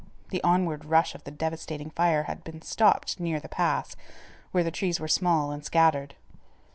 [0.31, 3.95] The onward rush of the devastating fire had been stopped near the pass,
[4.49, 6.15] where the trees were small and scattered.